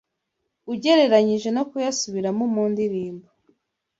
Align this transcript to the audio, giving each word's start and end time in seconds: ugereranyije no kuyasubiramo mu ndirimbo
ugereranyije 0.71 1.49
no 1.55 1.63
kuyasubiramo 1.69 2.43
mu 2.53 2.63
ndirimbo 2.71 3.27